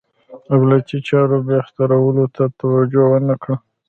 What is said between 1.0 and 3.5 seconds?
چارو بهترولو ته توجه ونه